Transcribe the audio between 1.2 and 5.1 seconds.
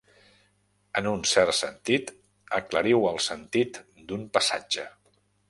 cert sentit, aclariu el sentit d'un passatge.